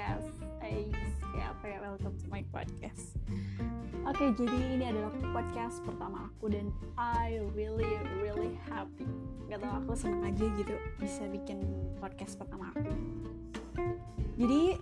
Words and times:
podcast. 0.00 0.32
Ais, 0.64 1.12
kayak 1.20 1.48
apa 1.52 1.64
ya? 1.68 1.78
Welcome 1.84 2.16
to 2.24 2.26
my 2.32 2.40
podcast. 2.48 3.20
Oke, 4.08 4.16
okay, 4.16 4.28
jadi 4.32 4.56
ini 4.80 4.84
adalah 4.88 5.12
podcast 5.28 5.84
pertama 5.84 6.24
aku 6.24 6.48
dan 6.48 6.72
I 6.96 7.44
really 7.52 7.84
really 8.24 8.56
happy. 8.64 9.04
Gak 9.52 9.60
tau 9.60 9.76
aku 9.76 9.92
seneng 9.92 10.24
aja 10.24 10.48
gitu 10.56 10.72
bisa 10.96 11.28
bikin 11.28 11.60
podcast 12.00 12.40
pertama 12.40 12.72
aku. 12.72 12.88
Jadi 14.40 14.80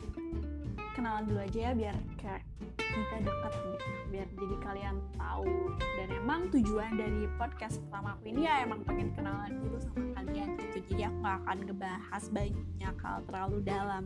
kenalan 0.98 1.22
dulu 1.30 1.38
aja 1.46 1.58
ya 1.62 1.70
biar 1.78 1.96
kayak 2.18 2.42
kita 2.74 3.16
dekat 3.22 3.52
gitu 3.54 3.90
biar 4.10 4.28
jadi 4.34 4.56
kalian 4.66 4.96
tahu. 5.14 5.54
Dan 5.78 6.08
emang 6.18 6.40
tujuan 6.50 6.92
dari 6.98 7.30
podcast 7.38 7.78
pertama 7.86 8.18
aku 8.18 8.34
ini 8.34 8.50
ya 8.50 8.66
emang 8.66 8.82
pengen 8.82 9.14
kenalan 9.14 9.62
dulu 9.62 9.78
sama 9.78 10.02
kalian 10.18 10.58
gitu. 10.58 10.78
Jadi 10.90 11.02
aku 11.06 11.16
gak 11.22 11.36
akan 11.46 11.58
ngebahas 11.70 12.24
banyak 12.34 12.96
hal 12.98 13.18
terlalu 13.30 13.58
dalam. 13.62 14.02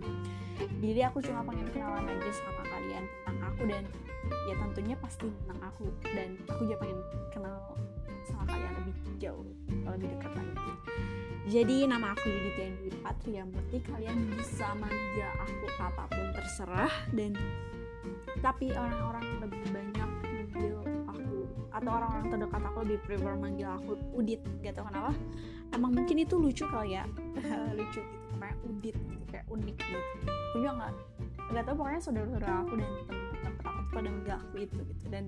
Jadi 0.61 1.01
aku 1.01 1.19
cuma 1.25 1.41
pengen 1.49 1.69
kenalan 1.73 2.05
aja 2.05 2.31
sama 2.37 2.63
kalian 2.69 3.05
tentang 3.09 3.39
aku 3.41 3.63
dan 3.65 3.85
ya 4.45 4.55
tentunya 4.61 4.97
pasti 5.01 5.27
tentang 5.33 5.61
aku. 5.65 5.87
Dan 6.13 6.29
aku 6.45 6.61
juga 6.69 6.77
pengen 6.85 7.01
kenal 7.33 7.57
sama 8.29 8.45
kalian 8.53 8.73
lebih 8.85 8.97
jauh 9.17 9.45
lebih 9.89 10.09
dekat 10.13 10.33
lagi. 10.37 10.73
Jadi 11.43 11.91
nama 11.91 12.15
aku 12.15 12.31
Yuditya 12.31 12.71
Dwi 12.79 12.91
Patria 13.03 13.43
Murti 13.43 13.83
kalian 13.83 14.31
bisa 14.39 14.79
manggil 14.79 15.27
aku 15.43 15.67
apa 15.83 16.05
pun 16.07 16.22
terserah 16.53 16.93
dan 17.17 17.33
tapi 18.45 18.77
orang-orang 18.77 19.25
lebih 19.41 19.73
banyak 19.73 20.11
manggil 20.21 20.77
aku 21.09 21.49
atau 21.73 21.91
orang-orang 21.97 22.29
terdekat 22.29 22.61
aku 22.69 22.79
lebih 22.85 22.99
prefer 23.09 23.33
manggil 23.41 23.73
aku 23.73 23.97
Udit 24.13 24.45
gak 24.61 24.77
tau 24.77 24.85
kenapa? 24.85 25.17
Emang 25.73 25.97
mungkin 25.97 26.21
itu 26.21 26.37
lucu 26.37 26.69
kali 26.69 27.01
ya? 27.01 27.09
Lucu 27.81 28.05
gitu 28.05 28.37
kayak 28.37 28.57
Udit 28.69 28.93
gitu 29.01 29.25
kayak 29.33 29.49
unik 29.49 29.77
gitu. 29.81 29.97
Aku 30.29 30.57
juga 30.61 30.73
nggak? 30.77 30.93
Nggak 31.57 31.65
tau 31.65 31.75
pokoknya 31.81 32.01
saudara-saudara 32.05 32.55
aku 32.61 32.73
dan 32.77 32.91
teman-teman 33.09 33.53
aku 33.65 33.81
pada 33.97 34.09
manggil 34.13 34.35
aku 34.37 34.55
itu 34.61 34.81
gitu. 34.93 35.05
Dan 35.09 35.25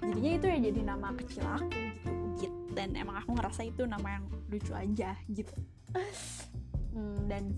jadinya 0.00 0.32
itu 0.32 0.46
ya 0.48 0.58
jadi 0.72 0.80
nama 0.80 1.08
kecil 1.12 1.44
aku 1.44 1.68
gitu 1.76 2.08
Udit. 2.08 2.52
Dan 2.72 2.88
emang 2.96 3.20
aku 3.20 3.36
ngerasa 3.36 3.68
itu 3.68 3.84
nama 3.84 4.16
yang 4.16 4.24
lucu 4.48 4.72
aja 4.72 5.12
gitu. 5.28 5.52
Hmm, 6.96 7.28
dan 7.28 7.52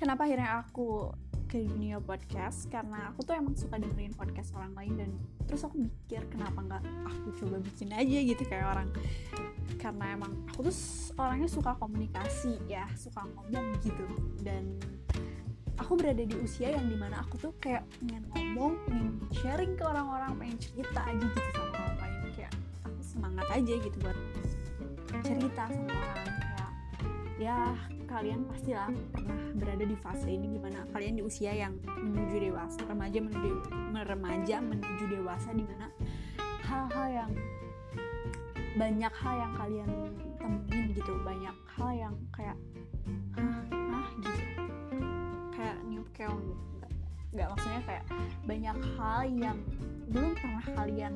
kenapa 0.00 0.24
akhirnya 0.24 0.64
aku 0.64 1.12
ke 1.54 1.62
dunia 1.70 2.02
podcast 2.02 2.66
karena 2.66 3.14
aku 3.14 3.22
tuh 3.22 3.38
emang 3.38 3.54
suka 3.54 3.78
dengerin 3.78 4.10
podcast 4.18 4.50
orang 4.58 4.74
lain 4.74 4.92
dan 4.98 5.10
terus 5.46 5.62
aku 5.62 5.86
mikir 5.86 6.26
kenapa 6.26 6.58
nggak 6.58 6.82
aku 7.06 7.30
coba 7.38 7.62
bikin 7.62 7.94
aja 7.94 8.18
gitu 8.26 8.42
kayak 8.42 8.74
orang. 8.74 8.90
Karena 9.78 10.18
emang 10.18 10.34
aku 10.50 10.66
tuh 10.66 10.74
orangnya 11.14 11.46
suka 11.46 11.78
komunikasi 11.78 12.58
ya 12.66 12.90
suka 12.98 13.22
ngomong 13.22 13.70
gitu. 13.86 14.02
Dan 14.42 14.82
aku 15.78 15.94
berada 15.94 16.26
di 16.26 16.34
usia 16.42 16.74
yang 16.74 16.90
di 16.90 16.98
mana 16.98 17.22
aku 17.22 17.38
tuh 17.38 17.54
kayak 17.62 17.86
pengen 18.02 18.26
ngomong 18.34 18.74
pengen 18.90 19.22
sharing 19.38 19.78
ke 19.78 19.86
orang-orang 19.86 20.34
pengen 20.34 20.58
cerita 20.58 21.06
aja 21.06 21.22
gitu 21.22 21.50
sama 21.54 21.70
orang 21.70 21.98
lain. 22.02 22.14
Kayak 22.34 22.52
aku 22.82 22.98
semangat 22.98 23.46
aja 23.54 23.74
gitu 23.78 23.96
buat 24.02 24.18
cerita 25.22 25.70
sama 25.70 25.94
orang 25.94 26.43
ya 27.34 27.74
kalian 28.06 28.46
pastilah 28.46 28.94
pernah 29.10 29.38
berada 29.58 29.82
di 29.82 29.96
fase 29.98 30.30
ini 30.30 30.54
di 30.54 30.60
mana 30.62 30.86
kalian 30.94 31.18
di 31.18 31.22
usia 31.26 31.50
yang 31.50 31.74
menuju 31.82 32.50
dewasa 32.50 32.78
remaja 32.86 33.18
menuju 33.18 33.50
remaja 34.06 34.56
menuju 34.62 35.04
dewasa 35.10 35.50
di 35.50 35.66
mana 35.66 35.90
hal-hal 36.62 37.08
yang 37.10 37.30
banyak 38.74 39.12
hal 39.18 39.34
yang 39.38 39.52
kalian 39.54 39.90
temuin 40.38 40.86
gitu 40.94 41.12
banyak 41.22 41.56
hal 41.78 41.90
yang 41.94 42.14
kayak 42.34 42.58
ah 43.38 43.62
ah 43.70 44.08
gitu. 44.18 44.42
Kayak 45.54 45.76
new 45.86 46.04
keong 46.14 46.42
nggak 47.34 47.50
maksudnya 47.50 47.82
kayak 47.82 48.04
banyak 48.46 48.78
hal 48.94 49.20
yang 49.26 49.58
belum 50.10 50.32
pernah 50.38 50.64
kalian 50.74 51.12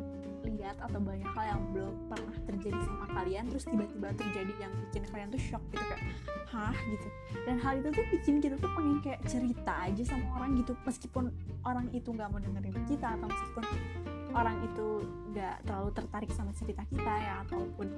lihat 0.58 0.76
atau 0.82 0.98
banyak 0.98 1.30
hal 1.32 1.44
yang 1.54 1.62
belum 1.70 1.94
pernah 2.10 2.36
terjadi 2.44 2.78
sama 2.82 3.06
kalian 3.14 3.44
terus 3.46 3.64
tiba-tiba 3.64 4.08
terjadi 4.19 4.52
yang 4.58 4.72
bikin 4.88 5.02
kalian 5.08 5.28
tuh 5.30 5.41
shock 5.41 5.62
gitu 5.70 5.84
kayak 5.86 6.02
hah? 6.50 6.74
gitu. 6.74 7.08
Dan 7.46 7.56
hal 7.62 7.78
itu 7.78 7.88
tuh 7.94 8.06
bikin 8.10 8.34
kita 8.42 8.56
tuh 8.58 8.70
pengen 8.74 8.98
kayak 9.00 9.20
cerita 9.30 9.72
aja 9.86 10.02
sama 10.02 10.26
orang 10.36 10.58
gitu 10.58 10.72
meskipun 10.82 11.24
orang 11.62 11.86
itu 11.94 12.08
nggak 12.10 12.28
mau 12.28 12.42
dengerin 12.42 12.76
kita 12.91 13.06
atau 13.14 13.26
meskipun 13.30 13.64
orang 14.36 14.56
itu 14.60 14.86
nggak 15.32 15.56
terlalu 15.64 15.91
tertarik 15.96 16.30
sama 16.36 16.52
cerita 16.52 16.84
kita 16.92 17.08
ya 17.08 17.40
ataupun 17.48 17.88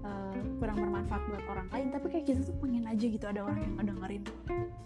uh, 0.00 0.36
kurang 0.56 0.80
bermanfaat 0.80 1.22
buat 1.28 1.44
orang 1.50 1.68
lain 1.68 1.88
tapi 1.92 2.06
kayak 2.08 2.24
kita 2.24 2.40
tuh 2.40 2.56
pengen 2.62 2.88
aja 2.88 3.04
gitu 3.04 3.24
ada 3.28 3.40
orang 3.44 3.58
yang 3.60 3.74
ngedengerin 3.76 4.22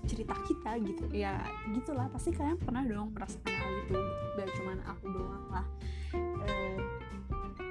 cerita 0.09 0.35
kita 0.49 0.71
gitu. 0.83 1.05
Ya 1.13 1.45
gitulah. 1.77 2.09
Pasti 2.09 2.33
kalian 2.33 2.59
pernah 2.59 2.83
dong 2.83 3.13
merasakan 3.13 3.53
hal 3.53 3.73
itu. 3.87 3.99
Gak 4.41 4.49
cuman 4.57 4.79
aku 4.89 5.05
doang 5.13 5.47
lah 5.53 5.67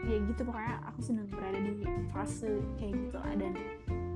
ya 0.08 0.18
gitu 0.24 0.42
pokoknya 0.48 0.80
aku 0.88 1.00
senang 1.04 1.28
berada 1.28 1.60
di 1.60 1.84
fase 2.16 2.64
kayak 2.80 2.96
gitu 2.96 3.18
lah. 3.20 3.34
Dan 3.36 3.54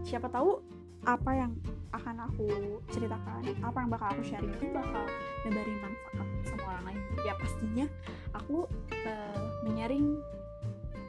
siapa 0.07 0.31
tahu 0.31 0.63
apa 1.03 1.31
yang 1.34 1.52
akan 1.91 2.29
aku 2.29 2.47
ceritakan 2.94 3.44
apa 3.66 3.78
yang 3.84 3.90
bakal 3.91 4.07
aku 4.13 4.24
sharing 4.24 4.53
itu 4.53 4.66
bakal 4.72 5.03
nebarin 5.44 5.78
manfaat 5.84 6.28
sama 6.47 6.63
orang 6.72 6.84
lain. 6.94 7.02
Ya 7.28 7.34
pastinya 7.35 7.85
aku 8.31 8.66
uh, 9.03 9.41
menyaring 9.68 10.18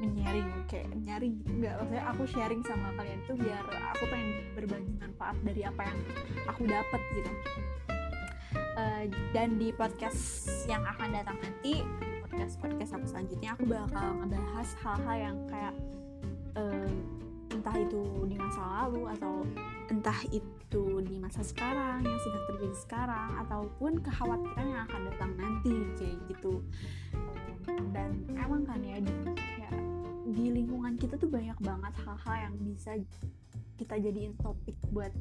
menyaring 0.03 0.51
kayak 0.67 0.91
nyaring 1.07 1.39
nggak 1.47 1.79
maksudnya 1.79 2.05
aku 2.11 2.23
sharing 2.27 2.63
sama 2.67 2.91
kalian 2.99 3.23
itu 3.23 3.33
biar 3.39 3.63
aku 3.95 4.05
pengen 4.11 4.29
berbagi 4.59 4.93
manfaat 4.99 5.37
dari 5.47 5.63
apa 5.63 5.83
yang 5.87 5.99
aku 6.51 6.63
dapat 6.67 7.01
gitu. 7.15 7.33
Uh, 8.73 9.05
dan 9.37 9.61
di 9.61 9.71
podcast 9.77 10.49
yang 10.67 10.83
akan 10.89 11.13
datang 11.13 11.39
nanti 11.39 11.85
aku 13.53 13.69
bakal 13.69 14.17
ngebahas 14.17 14.69
hal-hal 14.81 15.17
yang 15.21 15.37
kayak 15.45 15.75
uh, 16.57 16.89
entah 17.53 17.77
itu 17.77 18.03
di 18.25 18.37
masa 18.41 18.63
lalu 18.65 19.03
atau 19.13 19.45
entah 19.93 20.21
itu 20.33 20.85
di 21.05 21.21
masa 21.21 21.45
sekarang 21.45 22.01
yang 22.01 22.19
sudah 22.25 22.41
terjadi 22.49 22.77
sekarang 22.81 23.29
ataupun 23.45 24.01
kekhawatiran 24.01 24.67
yang 24.73 24.83
akan 24.89 25.01
datang 25.13 25.33
nanti 25.37 25.75
kayak 26.01 26.17
gitu. 26.33 26.65
Dan 27.93 28.25
emang 28.33 28.65
kan 28.65 28.81
ya 28.81 28.99
di, 29.05 29.13
ya, 29.61 29.71
di 30.33 30.45
lingkungan 30.49 30.97
kita 30.97 31.21
tuh 31.21 31.29
banyak 31.29 31.59
banget 31.61 31.93
hal-hal 32.09 32.37
yang 32.49 32.55
bisa 32.65 32.97
kita 33.77 34.01
jadiin 34.01 34.33
topik 34.41 34.75
buat 34.89 35.13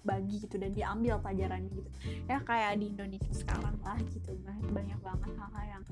dibagi 0.00 0.36
gitu 0.40 0.56
dan 0.56 0.72
diambil 0.72 1.20
pelajaran 1.20 1.68
gitu. 1.68 1.90
Ya 2.24 2.40
kayak 2.40 2.80
di 2.80 2.92
Indonesia 2.92 3.32
sekarang 3.36 3.76
lah 3.84 4.00
gitu 4.08 4.32
banyak 4.72 4.98
banget 5.04 5.30
hal-hal 5.36 5.66
yang 5.68 5.84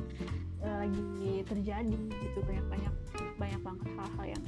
uh, 0.64 0.76
lagi 0.84 1.44
terjadi 1.44 2.00
gitu 2.08 2.38
banyak 2.44 2.66
banyak 2.72 2.94
banyak 3.36 3.60
banget 3.60 3.88
hal-hal 4.00 4.26
yang 4.32 4.44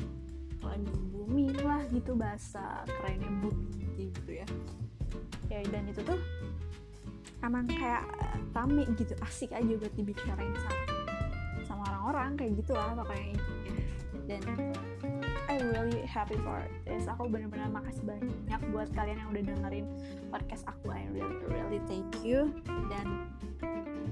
lagi 0.60 0.92
booming 1.12 1.56
lah 1.64 1.82
gitu 1.92 2.12
bahasa 2.16 2.84
kerennya 2.88 3.30
booming 3.44 3.88
gitu 3.96 4.30
ya. 4.32 4.46
Ya 5.52 5.60
dan 5.68 5.84
itu 5.88 6.00
tuh 6.04 6.20
emang 7.44 7.68
kayak 7.68 8.04
rame 8.52 8.84
gitu 8.96 9.12
asik 9.24 9.52
aja 9.52 9.72
buat 9.76 9.92
dibicarain 9.96 10.52
sama 10.56 10.82
sama 11.64 11.82
orang-orang 11.88 12.30
kayak 12.36 12.52
gitu 12.60 12.72
lah 12.76 12.92
pokoknya 12.96 13.36
dan 14.28 14.42
I 15.60 15.68
really 15.76 16.08
happy 16.08 16.40
for 16.40 16.64
this 16.88 17.04
aku 17.04 17.28
bener-bener 17.28 17.68
makasih 17.68 18.00
banyak 18.08 18.60
buat 18.72 18.88
kalian 18.96 19.20
yang 19.20 19.28
udah 19.28 19.44
dengerin 19.44 19.86
podcast 20.32 20.64
aku. 20.64 20.88
I 20.88 21.04
really 21.12 21.36
really 21.52 21.84
thank 21.84 22.08
you. 22.24 22.48
Dan 22.88 23.28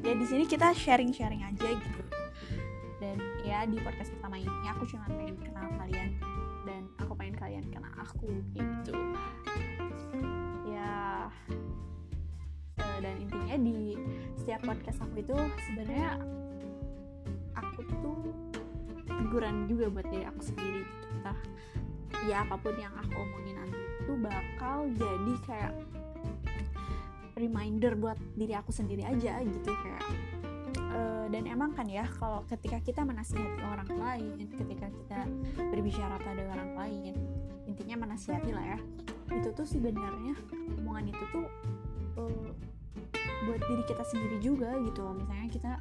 ya 0.05 0.13
di 0.13 0.29
sini 0.29 0.45
kita 0.45 0.77
sharing-sharing 0.77 1.41
aja 1.49 1.69
gitu. 1.73 2.03
Dan 3.01 3.17
ya 3.49 3.65
di 3.65 3.81
podcast 3.81 4.13
pertama 4.13 4.37
ini 4.37 4.67
aku 4.69 4.85
cuma 4.93 5.09
pengen 5.09 5.41
kenal 5.41 5.73
kalian 5.81 6.21
dan 6.69 6.85
aku 7.01 7.17
pengen 7.17 7.37
kalian 7.41 7.65
kenal 7.73 7.97
aku 7.97 8.29
gitu. 8.53 8.93
Ya 10.69 11.33
uh, 12.77 12.99
dan 13.01 13.25
intinya 13.25 13.57
di 13.57 13.97
setiap 14.37 14.69
podcast 14.69 15.01
aku 15.01 15.25
itu 15.25 15.37
sebenarnya 15.65 16.21
teguran 19.29 19.69
juga 19.69 19.93
buat 19.93 20.09
diri 20.09 20.25
aku 20.25 20.41
sendiri. 20.41 20.81
Gitu 20.89 21.09
entah 21.21 21.39
ya 22.25 22.49
apa 22.49 22.57
pun 22.57 22.73
yang 22.81 22.97
aku 22.97 23.13
omongin 23.13 23.61
nanti 23.61 23.77
itu 23.77 24.13
bakal 24.17 24.89
jadi 24.97 25.35
kayak 25.45 25.73
reminder 27.37 27.93
buat 27.95 28.19
diri 28.35 28.57
aku 28.57 28.73
sendiri 28.73 29.05
aja 29.05 29.39
gitu 29.45 29.71
kayak 29.71 30.03
uh, 30.97 31.27
dan 31.31 31.45
emang 31.47 31.77
kan 31.77 31.87
ya 31.87 32.09
kalau 32.19 32.43
ketika 32.49 32.81
kita 32.83 33.05
menasihati 33.05 33.63
orang 33.63 33.91
lain 33.95 34.49
ketika 34.57 34.89
kita 34.91 35.21
berbicara 35.71 36.17
pada 36.19 36.43
orang 36.57 36.71
lain 36.75 37.15
intinya 37.69 38.09
menasihati 38.09 38.51
lah 38.51 38.65
ya 38.75 38.79
itu 39.39 39.53
tuh 39.53 39.69
sebenarnya 39.69 40.35
omongan 40.83 41.13
itu 41.13 41.25
tuh 41.31 41.47
uh, 42.19 42.49
buat 43.47 43.61
diri 43.71 43.85
kita 43.87 44.03
sendiri 44.03 44.39
juga 44.43 44.75
gitu 44.83 45.05
misalnya 45.15 45.49
kita 45.53 45.73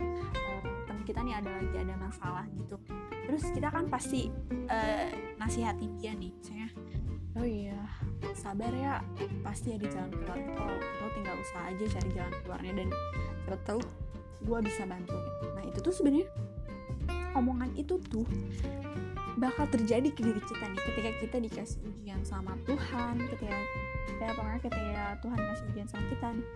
teman 0.85 0.86
kita 1.07 1.23
nih 1.23 1.39
ada 1.39 1.49
lagi 1.55 1.75
ada 1.79 1.95
masalah 1.95 2.43
gitu. 2.51 2.75
Terus 3.23 3.43
kita 3.55 3.71
kan 3.71 3.87
pasti 3.87 4.27
uh, 4.67 5.07
nasihatin 5.39 5.95
dia 5.95 6.11
nih 6.11 6.35
misalnya 6.35 6.69
oh 7.39 7.47
iya. 7.47 7.79
Sabar 8.35 8.69
ya 8.75 8.99
pasti 9.41 9.71
ada 9.79 9.87
jalan 9.87 10.11
keluar. 10.11 10.35
Kalau 10.35 10.75
lo 10.75 11.07
tinggal 11.15 11.35
usaha 11.39 11.63
aja 11.71 11.85
cari 11.95 12.09
jalan 12.11 12.33
keluarnya 12.43 12.73
dan 12.83 12.87
siapa 13.47 13.57
tahu 13.63 13.81
gue 14.43 14.59
bisa 14.67 14.83
bantu. 14.83 15.15
Nah 15.55 15.63
itu 15.63 15.79
tuh 15.79 15.93
sebenarnya 15.95 16.27
omongan 17.33 17.71
itu 17.79 17.95
tuh 18.11 18.27
bakal 19.37 19.69
terjadi 19.69 20.09
ke 20.09 20.21
diri 20.25 20.41
kita 20.41 20.65
nih 20.65 20.81
ketika 20.81 21.09
kita 21.21 21.37
dikasih 21.37 21.79
ujian 21.85 22.21
sama 22.25 22.57
Tuhan 22.65 23.21
ketika 23.21 23.57
ya 24.17 24.33
pokoknya 24.33 24.61
ketika 24.65 25.03
Tuhan 25.21 25.39
kasih 25.39 25.65
ujian 25.73 25.87
sama 25.87 26.05
kita 26.09 26.27
nih. 26.33 26.47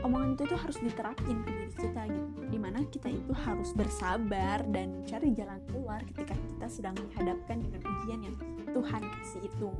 Omongan 0.00 0.32
itu 0.32 0.42
tuh 0.48 0.56
harus 0.56 0.78
diterapin 0.80 1.36
ke 1.44 1.50
diri 1.52 1.72
kita 1.76 2.02
gitu. 2.08 2.40
Di 2.48 2.56
mana 2.56 2.78
kita 2.88 3.08
itu 3.12 3.32
harus 3.36 3.76
bersabar 3.76 4.64
dan 4.72 5.04
cari 5.04 5.28
jalan 5.36 5.60
keluar 5.68 6.00
ketika 6.08 6.32
kita 6.32 6.66
sedang 6.72 6.96
dihadapkan 6.96 7.60
dengan 7.60 7.84
ujian 7.84 8.20
yang 8.24 8.36
Tuhan 8.72 9.02
kasih 9.04 9.44
itu. 9.44 9.70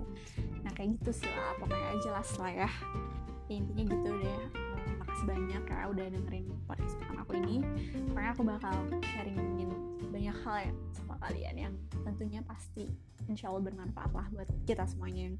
Nah 0.61 0.73
kayak 0.77 1.01
gitu 1.01 1.25
sih 1.25 1.31
lah 1.33 1.57
pokoknya 1.57 1.97
jelas 2.05 2.29
lah 2.37 2.53
ya. 2.53 2.71
Intinya 3.49 3.85
gitu 3.89 4.09
deh. 4.21 4.41
Makasih 5.01 5.25
banyak 5.25 5.63
ya 5.65 5.85
udah 5.89 6.07
dengerin 6.13 6.47
podcast 6.69 7.01
aku 7.17 7.33
ini. 7.41 7.65
Pokoknya 8.13 8.31
aku 8.37 8.43
bakal 8.45 8.75
sharingin 9.01 9.60
banyak 10.21 10.37
hal 10.45 10.57
ya 10.69 10.73
sama 10.93 11.17
kalian 11.25 11.57
yang 11.57 11.75
tentunya 12.05 12.45
pasti 12.45 12.93
insya 13.25 13.49
Allah 13.49 13.65
bermanfaat 13.73 14.13
lah 14.13 14.29
buat 14.37 14.53
kita 14.69 14.85
semuanya 14.85 15.33
yang 15.33 15.37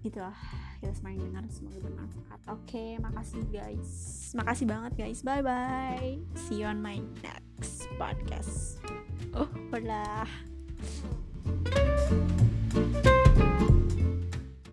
gitu 0.00 0.24
lah 0.24 0.32
kita 0.80 0.96
semua 0.96 1.12
yang 1.12 1.28
dengar 1.28 1.44
semoga 1.52 1.78
bermanfaat. 1.84 2.40
Oke 2.48 2.64
okay, 2.64 2.90
makasih 2.96 3.44
guys. 3.52 3.90
Makasih 4.32 4.66
banget 4.72 4.92
guys. 4.96 5.20
Bye 5.20 5.44
bye 5.44 6.16
see 6.48 6.64
you 6.64 6.66
on 6.66 6.80
my 6.80 6.96
next 7.20 7.92
podcast. 8.00 8.80
Oh 9.36 9.52
udah 9.68 10.24